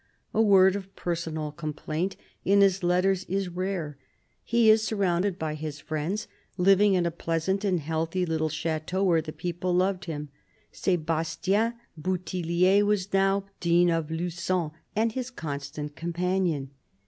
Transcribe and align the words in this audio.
A 0.33 0.41
word 0.41 0.75
of 0.75 0.95
personal 0.95 1.51
complaint 1.51 2.15
in 2.43 2.61
his 2.61 2.81
letters 2.81 3.23
is 3.25 3.49
rare. 3.49 3.99
He 4.43 4.71
was 4.71 4.81
surrounded 4.83 5.37
by 5.37 5.53
his 5.53 5.79
friends, 5.79 6.27
living 6.57 6.95
in 6.95 7.05
a 7.05 7.11
pleasant 7.11 7.63
and 7.63 7.79
healthy 7.79 8.25
little 8.25 8.49
chateau 8.49 9.03
where 9.03 9.21
the 9.21 9.31
people 9.31 9.75
loved 9.75 10.05
him. 10.05 10.29
Sebastien 10.71 11.75
Bouthillier 11.95 12.83
was 12.83 13.13
now 13.13 13.45
Dean 13.59 13.91
of 13.91 14.09
Lugon 14.09 14.71
and 14.95 15.11
his 15.11 15.29
constant 15.29 15.95
companion. 15.95 16.71